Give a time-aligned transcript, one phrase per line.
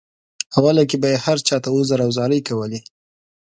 [0.57, 2.79] اوله کې به یې هر چاته عذر او زارۍ کولې.